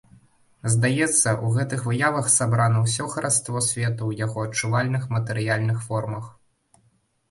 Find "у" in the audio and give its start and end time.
1.47-1.51